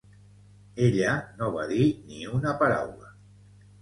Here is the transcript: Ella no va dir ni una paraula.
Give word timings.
Ella 0.85 1.11
no 1.41 1.49
va 1.57 1.67
dir 1.73 1.85
ni 2.09 2.23
una 2.39 2.55
paraula. 2.63 3.13